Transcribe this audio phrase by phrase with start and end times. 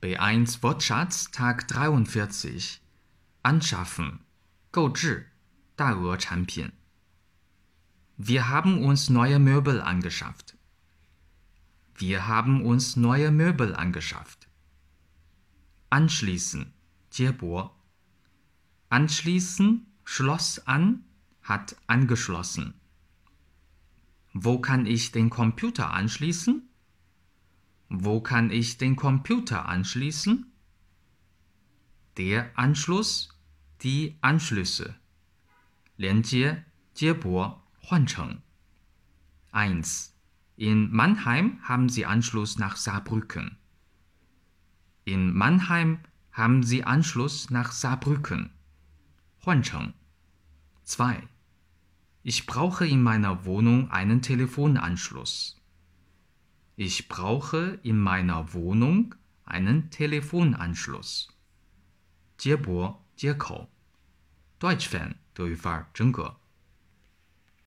[0.00, 2.80] B1 Wortschatz Tag 43
[3.42, 4.20] Anschaffen,
[4.70, 5.24] Gouzi,
[5.76, 6.70] Daoe-Chanpin.
[8.16, 10.56] Wir haben uns neue Möbel angeschafft.
[11.96, 14.48] Wir haben uns neue Möbel angeschafft.
[15.90, 16.72] Anschließen,
[17.10, 17.72] Jiebo.
[18.90, 21.06] Anschließen, schloss an,
[21.42, 22.74] hat angeschlossen.
[24.32, 26.67] Wo kann ich den Computer anschließen?
[27.89, 30.51] Wo kann ich den Computer anschließen?
[32.17, 33.29] Der Anschluss,
[33.81, 34.95] die Anschlüsse.
[35.95, 38.41] 连接、接驳、换乘。
[39.51, 40.13] 1.
[40.55, 43.57] In Mannheim haben Sie Anschluss nach Saarbrücken.
[45.05, 45.99] In Mannheim
[46.31, 48.51] haben Sie Anschluss nach Saarbrücken.
[49.39, 49.93] 换乘。
[50.85, 51.27] 2.
[52.23, 55.61] Ich brauche in meiner Wohnung einen Telefonanschluss.
[56.77, 61.29] Ich brauche in meiner Wohnung einen Telefonanschluss.
[62.37, 63.69] 接驳接口，
[64.59, 66.35] Deutsch Fan 德语范儿真格。